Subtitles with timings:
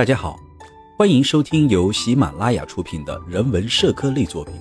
[0.00, 0.40] 大家好，
[0.96, 4.54] 欢迎收听由喜马拉雅出品的人文社科类作品，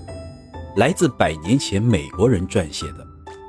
[0.76, 3.08] 来自百年前美国人撰写的，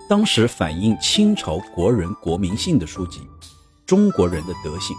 [0.09, 3.19] 当时反映清朝国人国民性的书籍
[3.85, 4.97] 《中国人的德性》。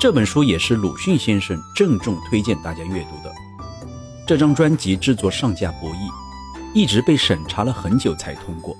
[0.00, 3.32] 这本书也是鲁迅先生郑重推荐大家阅读的。
[4.26, 8.76] 这张专辑制作上架不易，一直被审查了很久才通过，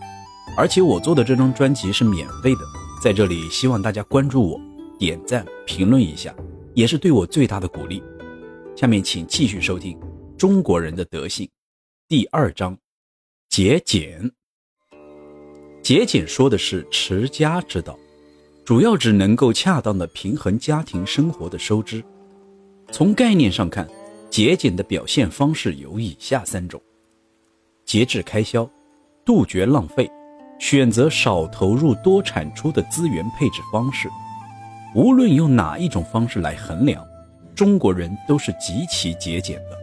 [0.57, 2.63] 而且我做的这张专辑是免费的，
[3.01, 4.61] 在这里希望大家关注我，
[4.99, 6.35] 点赞评论一下。
[6.75, 8.03] 也是对我最大的鼓励。
[8.77, 9.97] 下面请继续收听
[10.37, 11.47] 《中国人的德性》
[12.09, 12.77] 第二章：
[13.49, 14.31] 节俭。
[15.83, 17.97] 节俭说的是持家之道，
[18.65, 22.03] 主要指能够恰当的平衡家庭生活的收支。
[22.91, 23.89] 从概念上看，
[24.29, 26.83] 节俭的表现方式有以下三种：
[27.85, 28.69] 节制开销，
[29.25, 30.11] 杜绝浪费，
[30.59, 34.09] 选择少投入多产出的资源配置方式。
[34.95, 37.05] 无论用哪一种方式来衡量，
[37.53, 39.77] 中国人都是极其节俭的。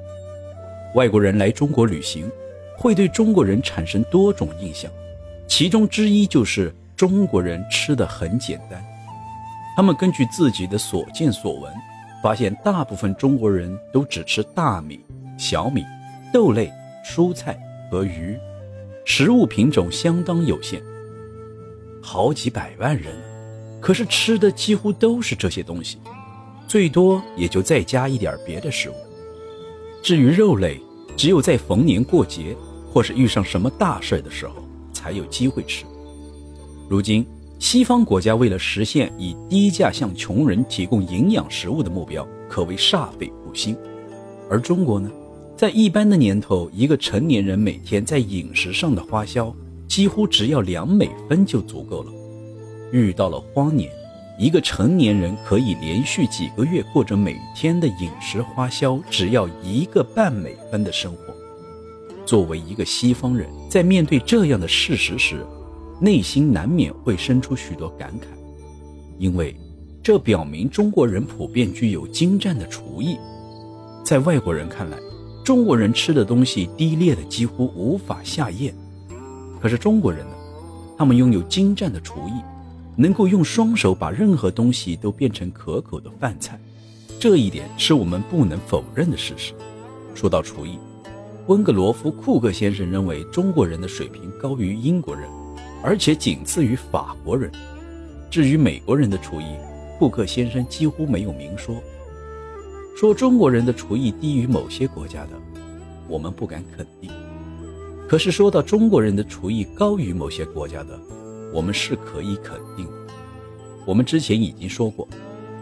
[0.96, 2.32] 外国人来中国旅行，
[2.78, 4.90] 会对中国人产生多种印象，
[5.48, 8.82] 其中之一就是中国人吃的很简单。
[9.76, 11.74] 他们根据自己的所见所闻，
[12.24, 15.00] 发现大部分中国人都只吃大米、
[15.38, 15.84] 小米、
[16.32, 16.72] 豆类、
[17.06, 17.60] 蔬菜
[17.90, 18.38] 和鱼，
[19.06, 20.82] 食物品种相当有限。
[22.02, 23.31] 好几百万人。
[23.82, 25.98] 可是吃的几乎都是这些东西，
[26.68, 28.94] 最多也就再加一点别的食物。
[30.04, 30.80] 至于肉类，
[31.18, 32.56] 只有在逢年过节
[32.94, 34.56] 或是遇上什么大事的时候
[34.94, 35.84] 才有机会吃。
[36.88, 37.26] 如今，
[37.60, 43.76] 西方国家为了实现以低价向穷人提供营养食物的目标，可谓煞费苦心。
[44.50, 45.10] 而中国呢，
[45.58, 49.56] 在一般的年头，一个成年人每天在饮食上的花销
[49.88, 52.12] 几乎只要两美分就足够了。
[52.92, 53.90] 遇到了荒年，
[54.38, 61.34] 一个成年人可以连续几个月过着每天的饮食花销只要一个半美分的生活。
[62.26, 65.46] 作为一个西方人，在面对这样的事实时，
[66.00, 68.26] 内心难免会生出许多感慨，
[69.18, 69.56] 因为
[70.04, 73.18] 这表明中国人普遍具有精湛的厨艺。
[74.04, 74.98] 在外国人看来，
[75.44, 78.74] 中国人吃的东西低劣的几乎无法下咽，
[79.62, 80.36] 可是中国人呢？
[80.98, 82.34] 他们拥有精湛的厨艺。
[82.96, 86.60] 能够用双手把任何东西都变成可口的饭菜，
[87.20, 89.54] 这一点是我们不能否认的事实。
[90.14, 90.78] 说到厨艺，
[91.48, 95.30] 温格罗夫·库克先生认为中国人的水平高于英国人，
[95.82, 97.52] 而且仅次于法国人。
[98.30, 99.46] 至于美国人的厨艺，
[99.98, 101.76] 库克先生几乎没有明说。
[102.96, 105.30] 说中国人的厨艺低于某些国家的，
[106.08, 107.10] 我们不敢肯定。
[108.08, 111.00] 可是说到中国人的厨艺高于某些国家的，
[111.52, 112.94] 我们是可以肯定的。
[113.86, 115.08] 我们之前已经说过，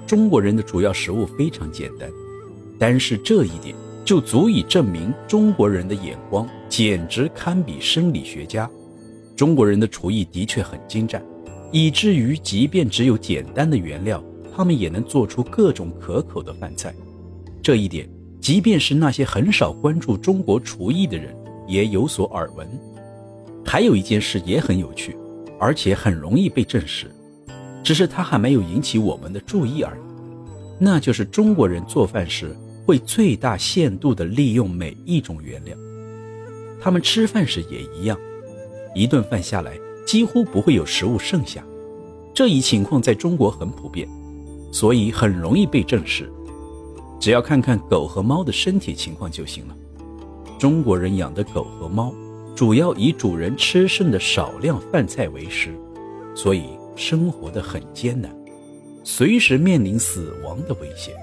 [0.05, 2.09] 中国人的主要食物非常简单，
[2.77, 8.69] 单是这一点就足以证明中国人的眼光简直堪比生理学家。
[9.35, 11.23] 中国人的厨艺的确很精湛，
[11.71, 14.21] 以至于即便只有简单的原料，
[14.53, 16.93] 他们也能做出各种可口的饭菜。
[17.61, 18.09] 这一点，
[18.41, 21.33] 即便是那些很少关注中国厨艺的人
[21.67, 22.67] 也有所耳闻。
[23.65, 25.15] 还有一件事也很有趣。
[25.59, 27.13] 而且很容易被证实，
[27.83, 29.99] 只是它还没有引起我们的注意而已。
[30.79, 32.55] 那就是中国人做饭时
[32.85, 35.75] 会最大限度地利用每一种原料，
[36.81, 38.17] 他们吃饭时也一样，
[38.95, 39.77] 一顿饭下来
[40.07, 41.61] 几乎不会有食物剩下。
[42.33, 44.07] 这一情况在中国很普遍，
[44.71, 46.31] 所以很容易被证实。
[47.19, 49.75] 只要看看狗和猫的身体情况就行了。
[50.57, 52.13] 中国人养的狗和猫。
[52.59, 55.73] 主要以主人吃剩的少量饭菜为食，
[56.35, 58.29] 所以生活的很艰难，
[59.01, 61.13] 随时面临死亡的危险。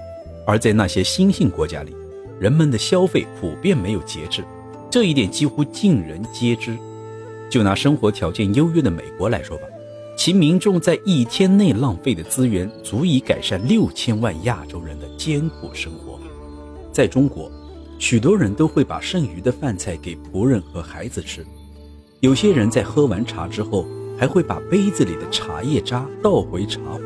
[0.47, 1.95] 而在那些新兴国家里，
[2.39, 4.43] 人们的消费普遍没有节制，
[4.89, 6.75] 这一点几乎尽人皆知。
[7.51, 9.65] 就拿生活条件优越的美国来说吧，
[10.17, 16.19] 其民众在一天内浪费的资源足以改善六千万亚洲人的艰苦生活。
[16.91, 17.51] 在中国。
[17.99, 21.45] 许多人都会把剩余的饭菜给仆人和孩子吃，
[22.19, 23.85] 有些人在喝完茶之后，
[24.17, 27.01] 还会把杯子里的茶叶渣倒回茶壶，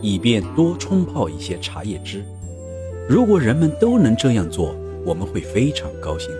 [0.00, 2.24] 以便多冲泡一些茶叶汁。
[3.08, 4.74] 如果人们都能这样做，
[5.04, 6.30] 我们会非常高兴。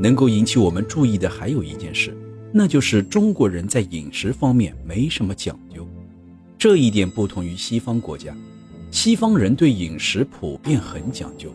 [0.00, 2.12] 能够引起我们注意的还有一件事，
[2.52, 5.86] 那就是中国人在饮食方面没什么讲究，
[6.58, 8.36] 这一点不同于西方国家，
[8.90, 11.52] 西方人对饮食普遍很讲究。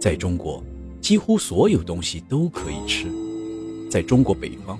[0.00, 0.64] 在中国，
[0.98, 3.06] 几乎所有东西都可以吃。
[3.90, 4.78] 在中国北方，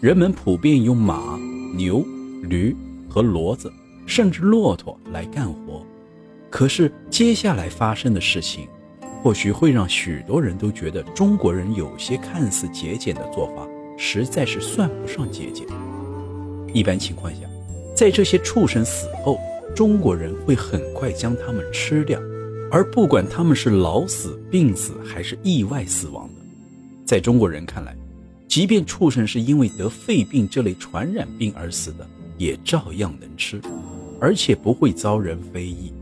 [0.00, 1.38] 人们普遍用马、
[1.76, 2.02] 牛、
[2.42, 2.74] 驴
[3.10, 3.70] 和骡子，
[4.06, 5.84] 甚至骆驼来干活。
[6.48, 8.66] 可是接下来发生的事情，
[9.22, 13.68] 或许会让许多人都觉得中国人有些看似节俭的做法，
[13.98, 15.66] 实在是算不上节俭。
[16.72, 17.40] 一般情况下，
[17.94, 19.38] 在这些畜生死后，
[19.76, 22.18] 中国人会很快将它们吃掉，
[22.70, 26.34] 而不管他们是老死、病死还是意外死亡的，
[27.04, 27.96] 在中国人看来，
[28.46, 32.06] 即便畜生是因为得肺病这类传染病而死的，
[32.36, 33.60] 也照样能吃，
[34.20, 35.92] 而且不会遭人非议。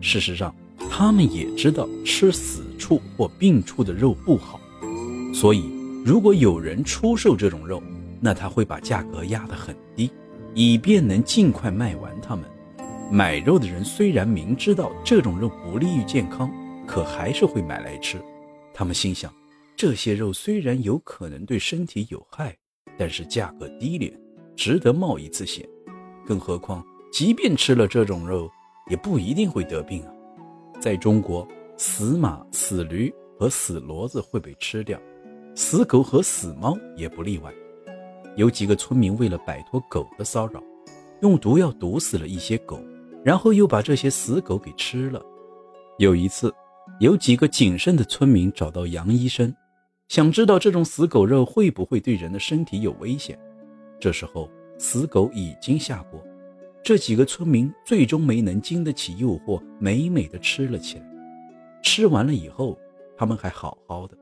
[0.00, 0.54] 事实上，
[0.88, 4.60] 他们也知道吃死畜或病畜的肉不好，
[5.34, 5.64] 所以
[6.04, 7.82] 如果有人出售这种肉，
[8.20, 10.08] 那他会把价格压得很低，
[10.54, 12.44] 以便能尽快卖完它们。
[13.12, 16.50] 买肉的人虽然明知道这种肉不利于健康，
[16.86, 18.18] 可还是会买来吃。
[18.72, 19.30] 他们心想，
[19.76, 22.56] 这些肉虽然有可能对身体有害，
[22.96, 24.18] 但是价格低廉，
[24.56, 25.68] 值得冒一次险。
[26.24, 26.82] 更何况，
[27.12, 28.50] 即便吃了这种肉，
[28.88, 30.10] 也不一定会得病啊！
[30.80, 34.98] 在中国，死马、死驴和死骡子会被吃掉，
[35.54, 37.52] 死狗和死猫也不例外。
[38.36, 40.62] 有几个村民为了摆脱狗的骚扰，
[41.20, 42.82] 用毒药毒死了一些狗，
[43.24, 45.22] 然后又把这些死狗给吃了。
[45.98, 46.52] 有一次，
[47.00, 49.54] 有几个谨慎的村民找到杨医生，
[50.08, 53.38] 想知道这种死狗肉会不会对人的身体有危险。
[54.00, 56.22] 这时候，死狗已经下锅。
[56.82, 61.04] 这几个村民最终没能经得起诱惑，美美的吃了起来。
[61.80, 62.76] 吃完了以后，
[63.16, 64.16] 他们还好好的。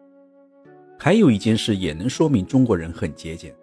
[0.99, 3.55] 还有一件事也能说明中国人很节俭，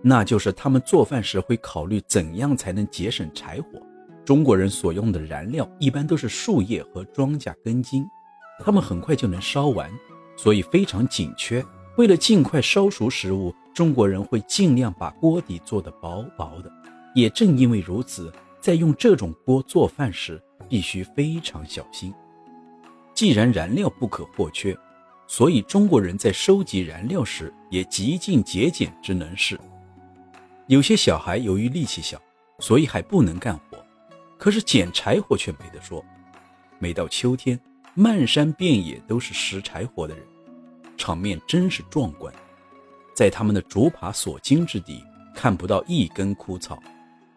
[0.00, 3.83] 那就是他们做饭时会考虑怎样才能节省柴火。
[4.24, 8.08] 中国人所用的燃料一般都是树叶和庄稼根茎，
[8.60, 9.90] 他们很快就能烧完，
[10.36, 11.64] 所以非常紧缺。
[11.96, 16.72] 为了尽快烧熟食物，中国人会尽量把锅底做得薄薄的。
[17.14, 18.32] 也正因为如此。
[18.60, 22.14] 在用这种锅做饭时，必须非常小心。
[23.12, 24.74] 既然燃料不可或缺，
[25.26, 29.60] 所以中国人在收集燃料时也极尽节俭之能事。
[30.66, 32.18] 有些小孩由于力气小，
[32.58, 33.73] 所以还不能干活，
[34.38, 36.04] 可是捡柴火却没得说。
[36.78, 37.58] 每到秋天，
[37.94, 40.24] 漫山遍野都是拾柴火的人，
[40.96, 42.32] 场面真是壮观。
[43.14, 45.02] 在他们的竹耙所经之地，
[45.34, 46.82] 看不到一根枯草。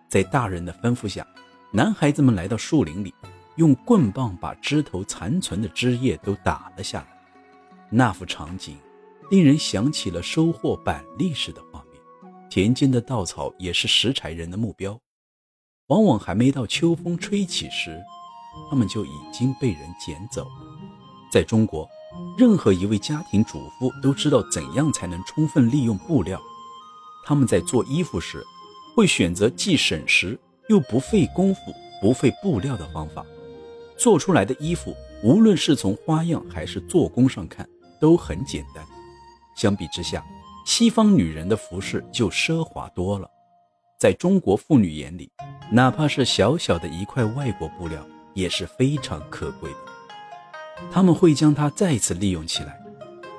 [0.10, 1.26] 在大人的吩咐下，
[1.72, 3.14] 男孩子们来到树林里，
[3.58, 7.08] 用棍棒把枝头残存的枝叶都打了下来。
[7.90, 8.76] 那幅场景
[9.30, 12.02] 令人想起了收获板栗时的画面。
[12.50, 15.00] 田间的稻草也是拾柴人的目标，
[15.88, 18.02] 往往还没到秋风吹起时，
[18.70, 20.52] 他们就已经被人捡走了。
[21.32, 21.88] 在中国，
[22.38, 26.42] 任何一位家庭主妇都知道怎样才能充分利用布料。
[27.26, 28.44] 他们在做衣服时。
[28.96, 30.36] 会选择既省时
[30.70, 31.62] 又不费功夫、
[32.02, 33.24] 不费布料的方法，
[33.96, 34.92] 做出来的衣服，
[35.24, 37.70] 无论是从花样还是做工上看，
[38.02, 38.84] 都很简单。
[39.56, 40.26] 相比之下，
[40.66, 43.30] 西方女人的服饰就奢华多了。
[43.98, 45.32] 在中国妇女眼里，
[45.72, 48.06] 哪怕是小小的一块外国布料，
[48.36, 49.78] 也是非常可贵的。
[50.92, 52.80] 他们会将它再次利用起来。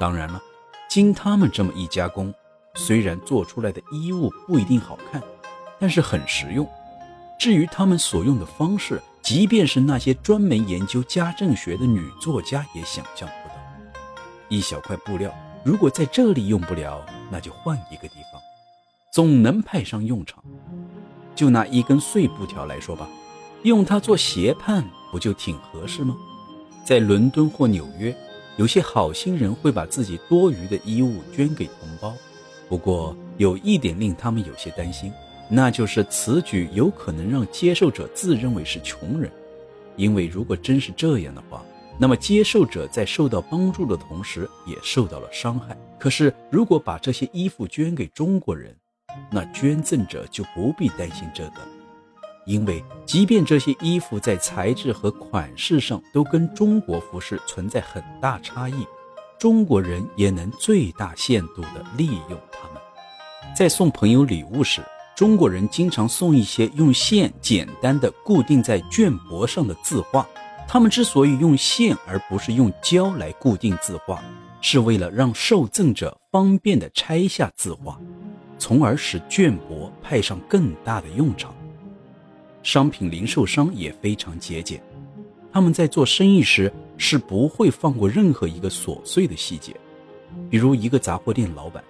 [0.01, 0.43] 当然了，
[0.89, 2.35] 经他们这么一加工，
[2.75, 5.23] 虽然做出来的衣物不一定好看。
[5.81, 6.69] 但是很实用。
[7.39, 13.55] 至于他们所用的方式，即便是那些专门研究家政学的女作家也想象不到。
[14.49, 15.33] 一小块布料，
[15.65, 17.01] 如果在这里用不了，
[17.31, 18.28] 那就换一个地方，
[19.19, 20.41] 总能派上用场。
[21.35, 23.09] 就拿一根碎布条来说吧，
[23.65, 26.17] 用它做鞋畔，不就挺合适吗？
[26.85, 28.17] 在伦敦或纽约，
[28.59, 32.15] 有些好心人会把自己多余的衣物捐给同胞。
[32.69, 35.13] 不过有一点令他们有些担心。
[35.51, 39.29] 那就是此举有可能让接受者自认为是穷人，
[39.97, 41.61] 因为如果真是这样的话，
[41.99, 45.77] 那么接受者在受到帮助的同时也受到了伤害。
[45.99, 48.73] 可是，如果把这些衣服捐给中国人，
[49.31, 51.61] 那捐赠者就不必担心这个，
[52.47, 58.87] 因为即便这些衣服在材质和款式上都跟中国服饰存在很大差异，
[59.39, 62.83] 中国人也能最大限度地利用它们。
[63.57, 64.83] 在送朋友礼物时。
[65.17, 70.25] 中国人经常送一些用线简单的固定在绢帛上的字画。
[70.69, 74.23] 他们之所以用线而不是用胶来固定字画，
[74.61, 77.99] 是为了让受赠者方便地拆下字画，
[78.59, 81.55] 从而使绢帛派上更大的用场。
[82.63, 84.83] 商品零售商也非常节俭，
[85.53, 89.75] 他们在做生意时是不会放过任何一个琐碎的细节，
[90.51, 91.83] 比如一个杂货店老板，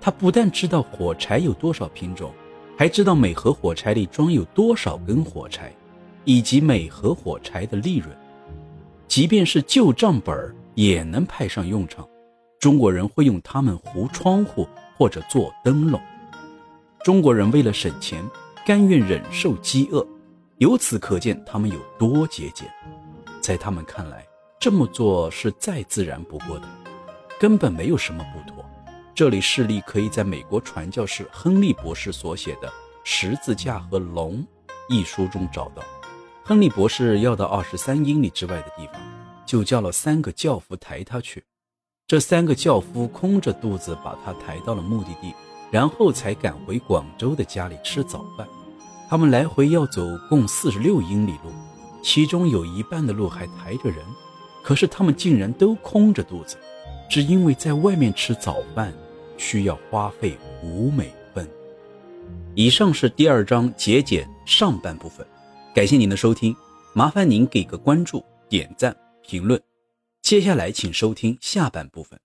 [0.00, 2.30] 他不但知道火柴有多少品种。
[2.76, 5.72] 还知道每盒火柴里装有多少根火柴，
[6.24, 8.10] 以及每盒火柴的利润。
[9.06, 12.04] 即便是旧账本也能派上用场。
[12.58, 16.00] 中国人会用它们糊窗户或者做灯笼。
[17.02, 18.24] 中国人为了省钱，
[18.64, 20.06] 甘愿忍受饥饿，
[20.58, 22.66] 由此可见他们有多节俭。
[23.40, 24.26] 在他们看来，
[24.58, 26.68] 这么做是再自然不过的，
[27.38, 28.64] 根本没有什么不妥。
[29.14, 32.68] 这里事例可以在美国传教士亨利博士所写的
[33.04, 34.38] 《十字架和龙》
[34.88, 35.82] 一书中找到。
[36.42, 38.94] 亨利博士要到二十三英里之外的地方，
[39.46, 41.44] 就叫了三个轿夫抬他去。
[42.06, 45.34] 这三个轿夫空着肚子把他抬到了目的地，
[45.70, 48.46] 然后才赶回广州的家里吃早饭。
[49.08, 51.50] 他们来回要走共四十六英里路，
[52.02, 54.04] 其中有一半的路还抬着人。
[54.62, 56.58] 可是他们竟然都空着肚子，
[57.08, 58.92] 只因为在外面吃早饭
[59.38, 61.48] 需要花费五美分。
[62.54, 65.26] 以上是第二章节俭上半部分，
[65.74, 66.54] 感谢您的收听，
[66.92, 69.58] 麻烦您给个关注、点赞、评论。
[70.24, 72.18] 接下来，请收听下半部分。